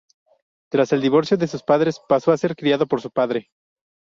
[0.71, 3.51] Tras el divorcio de sus padres, pasó a ser criado por su padre.